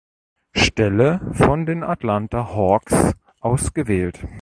Stelle 0.55 1.19
von 1.33 1.67
den 1.67 1.83
Atlanta 1.83 2.55
Hawks 2.55 3.13
ausgewählt. 3.39 4.25